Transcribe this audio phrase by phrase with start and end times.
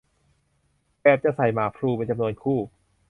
[1.01, 2.59] แบบจะใส่หมากพลูเป็นจำนวนคู่